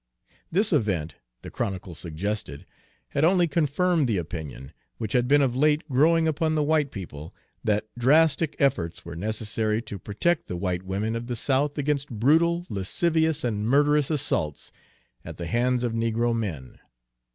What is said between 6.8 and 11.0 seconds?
people, that drastic efforts were necessary to protect the white